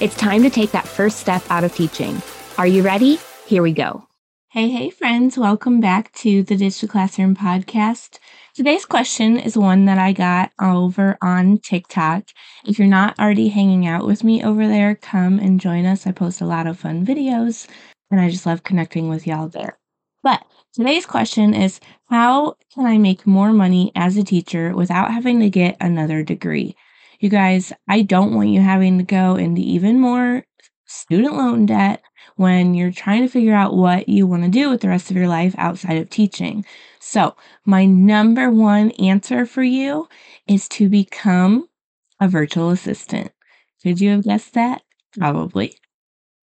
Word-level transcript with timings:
It's 0.00 0.14
time 0.14 0.44
to 0.44 0.50
take 0.50 0.70
that 0.70 0.86
first 0.86 1.18
step 1.18 1.42
out 1.50 1.64
of 1.64 1.74
teaching. 1.74 2.22
Are 2.56 2.68
you 2.68 2.82
ready? 2.82 3.18
Here 3.46 3.64
we 3.64 3.72
go. 3.72 4.06
Hey, 4.50 4.68
hey, 4.68 4.90
friends. 4.90 5.36
Welcome 5.36 5.80
back 5.80 6.12
to 6.18 6.44
the 6.44 6.56
Ditch 6.56 6.80
the 6.80 6.86
Classroom 6.86 7.34
podcast. 7.34 8.20
Today's 8.54 8.84
question 8.84 9.40
is 9.40 9.58
one 9.58 9.86
that 9.86 9.98
I 9.98 10.12
got 10.12 10.52
over 10.60 11.18
on 11.20 11.58
TikTok. 11.58 12.28
If 12.64 12.78
you're 12.78 12.86
not 12.86 13.18
already 13.18 13.48
hanging 13.48 13.88
out 13.88 14.06
with 14.06 14.22
me 14.22 14.44
over 14.44 14.68
there, 14.68 14.94
come 14.94 15.40
and 15.40 15.58
join 15.60 15.84
us. 15.84 16.06
I 16.06 16.12
post 16.12 16.40
a 16.40 16.46
lot 16.46 16.68
of 16.68 16.78
fun 16.78 17.04
videos 17.04 17.66
and 18.12 18.20
I 18.20 18.30
just 18.30 18.46
love 18.46 18.62
connecting 18.62 19.08
with 19.08 19.26
y'all 19.26 19.48
there. 19.48 19.80
But 20.22 20.44
today's 20.74 21.06
question 21.06 21.54
is 21.54 21.80
How 22.08 22.54
can 22.72 22.86
I 22.86 22.98
make 22.98 23.26
more 23.26 23.52
money 23.52 23.90
as 23.96 24.16
a 24.16 24.22
teacher 24.22 24.76
without 24.76 25.10
having 25.10 25.40
to 25.40 25.50
get 25.50 25.76
another 25.80 26.22
degree? 26.22 26.76
You 27.18 27.28
guys, 27.28 27.72
I 27.88 28.02
don't 28.02 28.34
want 28.34 28.50
you 28.50 28.60
having 28.60 28.98
to 28.98 29.04
go 29.04 29.34
into 29.34 29.60
even 29.60 30.00
more 30.00 30.44
student 30.86 31.34
loan 31.34 31.66
debt 31.66 32.02
when 32.36 32.74
you're 32.74 32.92
trying 32.92 33.22
to 33.22 33.28
figure 33.28 33.54
out 33.54 33.76
what 33.76 34.08
you 34.08 34.26
want 34.26 34.44
to 34.44 34.48
do 34.48 34.70
with 34.70 34.82
the 34.82 34.88
rest 34.88 35.10
of 35.10 35.16
your 35.16 35.26
life 35.26 35.54
outside 35.58 35.98
of 35.98 36.10
teaching. 36.10 36.64
So, 37.00 37.34
my 37.64 37.84
number 37.84 38.50
one 38.50 38.92
answer 38.92 39.46
for 39.46 39.64
you 39.64 40.08
is 40.46 40.68
to 40.70 40.88
become 40.88 41.68
a 42.20 42.28
virtual 42.28 42.70
assistant. 42.70 43.32
Could 43.82 44.00
you 44.00 44.10
have 44.10 44.24
guessed 44.24 44.54
that? 44.54 44.82
Probably. 45.18 45.74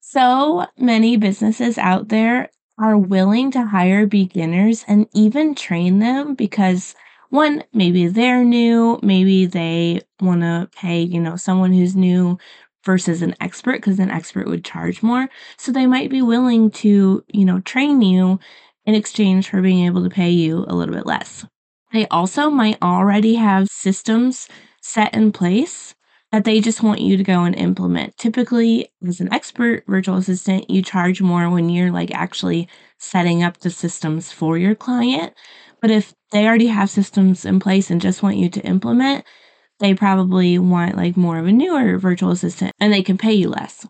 So 0.02 0.68
many 0.78 1.18
businesses 1.18 1.80
out 1.80 2.10
there 2.10 2.50
are 2.78 2.98
willing 2.98 3.50
to 3.52 3.66
hire 3.66 4.06
beginners 4.06 4.86
and 4.88 5.08
even 5.14 5.56
train 5.56 6.00
them 6.00 6.36
because 6.36 6.96
one, 7.30 7.64
maybe 7.74 8.08
they're 8.08 8.44
new, 8.44 9.00
maybe 9.04 9.46
they 9.46 10.02
want 10.20 10.42
to 10.42 10.70
pay, 10.76 11.02
you 11.02 11.20
know, 11.20 11.36
someone 11.36 11.74
who's 11.74 11.96
new 11.96 12.38
versus 12.84 13.22
an 13.22 13.36
expert 13.40 13.78
because 13.78 14.00
an 14.00 14.10
expert 14.10 14.48
would 14.48 14.64
charge 14.64 15.04
more. 15.04 15.30
So 15.58 15.72
they 15.72 15.86
might 15.86 16.10
be 16.10 16.22
willing 16.22 16.72
to, 16.72 17.24
you 17.28 17.46
know, 17.46 17.60
train 17.62 18.02
you 18.02 18.40
in 18.86 18.96
exchange 18.96 19.50
for 19.50 19.62
being 19.62 19.86
able 19.86 20.04
to 20.04 20.10
pay 20.10 20.32
you 20.32 20.66
a 20.68 20.76
little 20.76 20.96
bit 20.96 21.06
less. 21.06 21.46
They 21.92 22.08
also 22.08 22.50
might 22.50 22.82
already 22.82 23.36
have 23.36 23.68
systems 23.68 24.48
set 24.82 25.14
in 25.14 25.32
place 25.32 25.96
that 26.32 26.44
they 26.44 26.60
just 26.60 26.84
want 26.84 27.02
you 27.02 27.18
to 27.18 27.24
go 27.24 27.44
and 27.44 27.56
implement. 27.56 28.18
Typically, 28.18 28.90
as 29.08 29.20
an 29.20 29.34
expert 29.34 29.84
virtual 29.88 30.18
assistant, 30.18 30.70
you 30.70 30.82
charge 30.82 31.22
more 31.22 31.50
when 31.50 31.70
you're 31.70 31.92
like 31.92 32.12
actually 32.12 32.68
setting 33.00 33.44
up 33.44 33.58
the 33.60 33.70
systems 33.70 34.32
for 34.32 34.58
your 34.58 34.76
client. 34.76 35.34
But 35.82 35.92
if 35.92 36.14
they 36.32 36.46
already 36.46 36.68
have 36.68 36.90
systems 36.90 37.46
in 37.46 37.60
place 37.60 37.90
and 37.90 38.02
just 38.02 38.22
want 38.22 38.38
you 38.38 38.50
to 38.50 38.62
implement, 38.62 39.26
they 39.80 39.94
probably 39.94 40.60
want 40.60 40.98
like 40.98 41.18
more 41.18 41.40
of 41.40 41.48
a 41.48 41.52
newer 41.52 41.98
virtual 41.98 42.32
assistant 42.32 42.74
and 42.80 42.94
they 42.94 43.02
can 43.02 43.18
pay 43.18 43.34
you 43.34 43.50
less. 43.50 43.88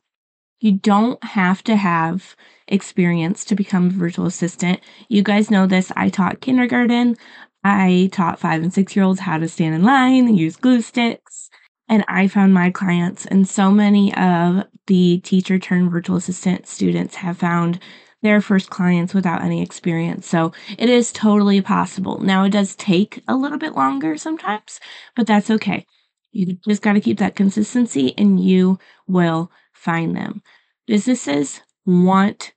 You 0.62 0.74
don't 0.74 1.22
have 1.24 1.64
to 1.66 1.76
have 1.76 2.36
experience 2.68 3.44
to 3.46 3.56
become 3.56 3.88
a 3.88 3.92
virtual 3.92 4.28
assistant. 4.28 4.80
You 5.08 5.24
guys 5.24 5.50
know 5.50 5.66
this. 5.66 5.92
I 5.96 6.10
taught 6.10 6.42
kindergarten. 6.42 7.18
I 7.64 8.10
taught 8.12 8.40
five 8.40 8.62
and 8.62 8.74
six 8.74 8.96
year 8.96 9.04
olds 9.04 9.22
how 9.22 9.38
to 9.38 9.48
stand 9.48 9.76
in 9.76 9.84
line 9.84 10.36
use 10.36 10.56
glue 10.56 10.82
sticks. 10.82 11.50
And 11.90 12.06
I 12.08 12.28
found 12.28 12.54
my 12.54 12.70
clients, 12.70 13.26
and 13.26 13.48
so 13.48 13.72
many 13.72 14.14
of 14.16 14.66
the 14.86 15.20
teacher 15.20 15.58
turned 15.58 15.92
virtual 15.92 16.18
assistant 16.18 16.68
students 16.68 17.16
have 17.16 17.40
found 17.40 17.80
their 18.22 18.42
first 18.42 18.70
clients 18.70 19.14
without 19.14 19.42
any 19.42 19.62
experience. 19.64 20.28
So 20.28 20.52
it 20.78 20.90
is 20.90 21.12
totally 21.12 21.62
possible. 21.62 22.20
Now, 22.20 22.44
it 22.44 22.52
does 22.52 22.76
take 22.76 23.24
a 23.28 23.36
little 23.36 23.58
bit 23.58 23.76
longer 23.76 24.18
sometimes, 24.18 24.80
but 25.16 25.26
that's 25.26 25.50
okay. 25.50 25.86
You 26.32 26.58
just 26.68 26.82
got 26.84 26.94
to 26.94 27.02
keep 27.02 27.18
that 27.20 27.36
consistency 27.36 28.14
and 28.18 28.40
you 28.40 28.78
will 29.08 29.52
find 29.74 30.16
them. 30.16 30.44
Businesses 30.86 31.62
want 31.86 32.54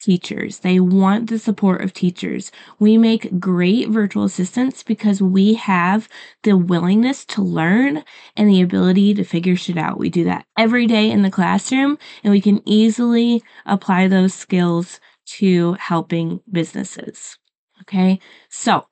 teachers. 0.00 0.60
They 0.60 0.80
want 0.80 1.28
the 1.28 1.38
support 1.38 1.82
of 1.82 1.92
teachers. 1.92 2.50
We 2.78 2.98
make 2.98 3.38
great 3.38 3.88
virtual 3.88 4.24
assistants 4.24 4.82
because 4.82 5.22
we 5.22 5.54
have 5.54 6.08
the 6.42 6.56
willingness 6.56 7.24
to 7.26 7.42
learn 7.42 8.04
and 8.36 8.48
the 8.48 8.62
ability 8.62 9.14
to 9.14 9.24
figure 9.24 9.56
shit 9.56 9.76
out. 9.76 9.98
We 9.98 10.10
do 10.10 10.24
that 10.24 10.46
every 10.58 10.86
day 10.86 11.10
in 11.10 11.22
the 11.22 11.30
classroom 11.30 11.98
and 12.24 12.30
we 12.32 12.40
can 12.40 12.66
easily 12.66 13.42
apply 13.66 14.08
those 14.08 14.34
skills 14.34 15.00
to 15.26 15.74
helping 15.74 16.40
businesses. 16.50 17.38
Okay. 17.82 18.18
So 18.48 18.86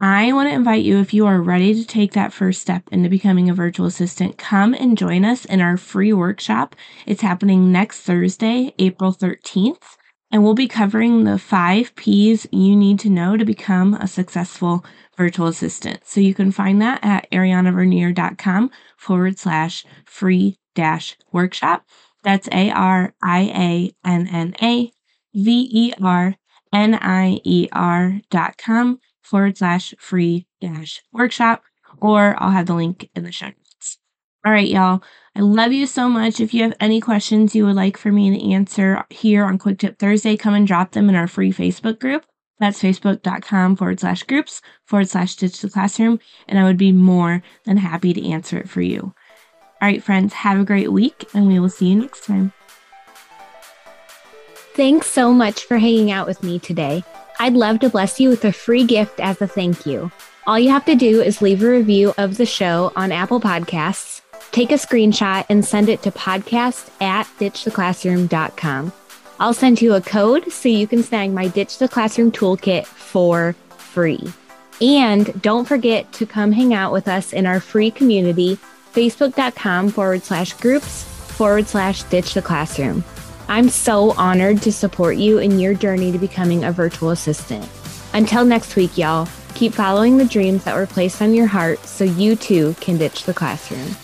I 0.00 0.32
want 0.32 0.48
to 0.48 0.54
invite 0.54 0.84
you, 0.84 1.00
if 1.00 1.12
you 1.12 1.26
are 1.26 1.42
ready 1.42 1.74
to 1.74 1.84
take 1.84 2.12
that 2.12 2.32
first 2.32 2.60
step 2.60 2.84
into 2.92 3.08
becoming 3.08 3.50
a 3.50 3.54
virtual 3.54 3.86
assistant, 3.86 4.38
come 4.38 4.72
and 4.72 4.96
join 4.96 5.24
us 5.24 5.44
in 5.44 5.60
our 5.60 5.76
free 5.76 6.12
workshop. 6.12 6.76
It's 7.04 7.22
happening 7.22 7.72
next 7.72 8.02
Thursday, 8.02 8.74
April 8.78 9.12
13th. 9.12 9.97
And 10.30 10.44
we'll 10.44 10.54
be 10.54 10.68
covering 10.68 11.24
the 11.24 11.38
five 11.38 11.94
P's 11.96 12.46
you 12.52 12.76
need 12.76 12.98
to 13.00 13.08
know 13.08 13.36
to 13.36 13.44
become 13.44 13.94
a 13.94 14.06
successful 14.06 14.84
virtual 15.16 15.46
assistant. 15.46 16.00
So 16.04 16.20
you 16.20 16.34
can 16.34 16.52
find 16.52 16.82
that 16.82 17.00
at 17.02 17.30
ariannavernier.com 17.30 18.70
forward 18.96 19.38
slash 19.38 19.84
free 20.04 20.58
dash 20.74 21.16
workshop. 21.32 21.86
That's 22.22 22.48
A 22.52 22.70
R 22.70 23.14
I 23.22 23.40
A 23.40 24.08
N 24.08 24.28
N 24.28 24.54
A 24.60 24.92
V 25.34 25.68
E 25.72 25.92
R 26.02 26.34
N 26.72 26.94
I 26.94 27.40
E 27.44 27.68
R 27.72 28.20
dot 28.30 28.58
com 28.58 29.00
forward 29.22 29.56
slash 29.56 29.94
free 29.98 30.46
dash 30.60 31.02
workshop, 31.12 31.62
or 32.00 32.36
I'll 32.38 32.50
have 32.50 32.66
the 32.66 32.74
link 32.74 33.08
in 33.14 33.24
the 33.24 33.32
show 33.32 33.46
notes. 33.46 33.67
All 34.46 34.52
right, 34.52 34.68
y'all. 34.68 35.02
I 35.34 35.40
love 35.40 35.72
you 35.72 35.86
so 35.86 36.08
much. 36.08 36.40
If 36.40 36.54
you 36.54 36.62
have 36.62 36.76
any 36.80 37.00
questions 37.00 37.54
you 37.54 37.66
would 37.66 37.76
like 37.76 37.96
for 37.96 38.10
me 38.10 38.36
to 38.36 38.52
answer 38.52 39.04
here 39.10 39.44
on 39.44 39.58
Quick 39.58 39.78
Tip 39.78 39.98
Thursday, 39.98 40.36
come 40.36 40.54
and 40.54 40.66
drop 40.66 40.92
them 40.92 41.08
in 41.08 41.14
our 41.14 41.26
free 41.26 41.52
Facebook 41.52 41.98
group. 41.98 42.24
That's 42.60 42.82
facebook.com 42.82 43.76
forward 43.76 44.00
slash 44.00 44.24
groups 44.24 44.60
forward 44.84 45.08
slash 45.08 45.36
ditch 45.36 45.60
the 45.60 45.68
classroom. 45.68 46.18
And 46.48 46.58
I 46.58 46.64
would 46.64 46.76
be 46.76 46.92
more 46.92 47.42
than 47.64 47.76
happy 47.76 48.12
to 48.12 48.28
answer 48.28 48.58
it 48.58 48.68
for 48.68 48.80
you. 48.80 49.14
All 49.80 49.88
right, 49.88 50.02
friends, 50.02 50.32
have 50.32 50.58
a 50.58 50.64
great 50.64 50.92
week 50.92 51.28
and 51.34 51.46
we 51.46 51.60
will 51.60 51.68
see 51.68 51.88
you 51.88 51.96
next 51.96 52.24
time. 52.24 52.52
Thanks 54.74 55.08
so 55.08 55.32
much 55.32 55.64
for 55.64 55.78
hanging 55.78 56.10
out 56.10 56.26
with 56.26 56.42
me 56.42 56.58
today. 56.58 57.04
I'd 57.40 57.54
love 57.54 57.80
to 57.80 57.90
bless 57.90 58.18
you 58.18 58.28
with 58.28 58.44
a 58.44 58.52
free 58.52 58.84
gift 58.84 59.20
as 59.20 59.40
a 59.40 59.46
thank 59.46 59.86
you. 59.86 60.10
All 60.46 60.58
you 60.58 60.70
have 60.70 60.84
to 60.86 60.94
do 60.94 61.20
is 61.20 61.42
leave 61.42 61.62
a 61.62 61.68
review 61.68 62.14
of 62.18 62.38
the 62.38 62.46
show 62.46 62.92
on 62.96 63.12
Apple 63.12 63.40
Podcasts 63.40 64.22
Take 64.52 64.70
a 64.70 64.74
screenshot 64.74 65.44
and 65.48 65.64
send 65.64 65.88
it 65.88 66.02
to 66.02 66.10
podcast 66.10 66.90
at 67.00 67.26
ditchtheclassroom.com. 67.38 68.92
I'll 69.40 69.54
send 69.54 69.80
you 69.80 69.94
a 69.94 70.00
code 70.00 70.50
so 70.50 70.68
you 70.68 70.86
can 70.86 71.02
snag 71.02 71.32
my 71.32 71.46
Ditch 71.46 71.78
the 71.78 71.88
Classroom 71.88 72.32
toolkit 72.32 72.86
for 72.86 73.54
free. 73.76 74.32
And 74.80 75.40
don't 75.42 75.66
forget 75.66 76.12
to 76.14 76.26
come 76.26 76.52
hang 76.52 76.74
out 76.74 76.92
with 76.92 77.08
us 77.08 77.32
in 77.32 77.46
our 77.46 77.60
free 77.60 77.90
community, 77.90 78.58
facebook.com 78.92 79.90
forward 79.90 80.22
slash 80.22 80.52
groups 80.54 81.04
forward 81.04 81.66
slash 81.66 82.02
ditch 82.04 82.34
the 82.34 82.42
classroom. 82.42 83.04
I'm 83.48 83.68
so 83.68 84.12
honored 84.12 84.60
to 84.62 84.72
support 84.72 85.16
you 85.16 85.38
in 85.38 85.58
your 85.58 85.74
journey 85.74 86.12
to 86.12 86.18
becoming 86.18 86.64
a 86.64 86.72
virtual 86.72 87.10
assistant. 87.10 87.68
Until 88.12 88.44
next 88.44 88.76
week, 88.76 88.98
y'all, 88.98 89.28
keep 89.54 89.72
following 89.72 90.16
the 90.16 90.24
dreams 90.24 90.64
that 90.64 90.74
were 90.74 90.86
placed 90.86 91.22
on 91.22 91.34
your 91.34 91.46
heart 91.46 91.78
so 91.80 92.04
you 92.04 92.36
too 92.36 92.74
can 92.80 92.98
ditch 92.98 93.24
the 93.24 93.34
classroom. 93.34 93.96